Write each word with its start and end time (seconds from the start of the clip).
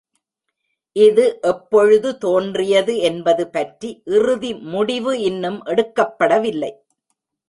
இது 0.95 1.25
எப்பொழுது 1.41 2.09
தோன்றியது 2.17 2.93
என்பது 2.99 3.43
பற்றி 3.47 3.89
இறுதி 4.15 4.51
முடிவு 4.73 5.13
இன்னும் 5.21 5.59
எடுக்கப்படவில்லை. 5.65 6.71